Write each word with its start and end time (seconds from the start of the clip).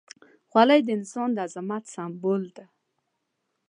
خولۍ 0.49 0.79
د 0.83 0.89
انسان 0.97 1.29
د 1.35 1.37
عظمت 1.45 1.83
سمبول 1.95 2.43
ده. 2.57 2.65